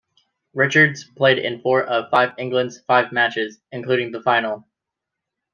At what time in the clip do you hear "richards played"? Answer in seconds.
0.55-1.37